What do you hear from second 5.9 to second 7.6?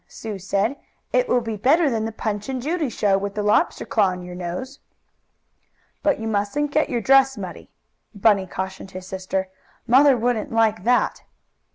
"But you mustn't get your dress